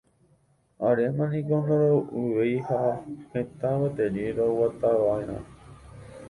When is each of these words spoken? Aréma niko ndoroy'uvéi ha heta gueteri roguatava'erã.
Aréma 0.87 1.23
niko 1.31 1.55
ndoroy'uvéi 1.63 2.57
ha 2.67 2.79
heta 3.31 3.69
gueteri 3.79 4.23
roguatava'erã. 4.37 5.37